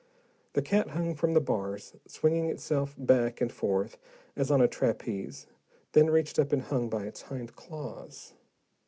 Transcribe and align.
The 0.53 0.63
cat 0.63 0.87
hung 0.87 1.13
from 1.13 1.35
the 1.35 1.39
bars, 1.39 1.93
swinging 2.07 2.49
itself 2.49 2.95
back 2.97 3.39
and 3.39 3.51
forth 3.51 3.99
as 4.35 4.49
on 4.49 4.59
a 4.59 4.67
trapeze, 4.67 5.45
then 5.91 6.09
reached 6.09 6.39
up 6.39 6.51
and 6.51 6.63
hung 6.63 6.89
by 6.89 7.03
its 7.05 7.21
hind 7.21 7.55
claws. 7.55 8.33